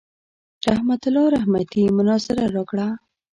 رحمت 0.69 1.01
الله 1.07 1.25
رحمتي 1.37 1.83
مناظره 1.97 2.45
راکړه. 2.55 2.87